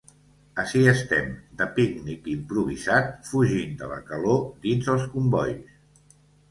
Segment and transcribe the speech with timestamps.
[0.61, 1.27] Ací estem,
[1.59, 6.15] de pícnic improvisat, fugint de la calor dins els combois.